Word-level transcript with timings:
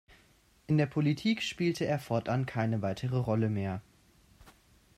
In 0.65 0.79
der 0.79 0.87
Politik 0.87 1.43
spielte 1.43 1.85
er 1.85 1.99
fortan 1.99 2.47
keine 2.47 2.81
weitere 2.81 3.17
Rolle 3.19 3.51
mehr. 3.51 3.83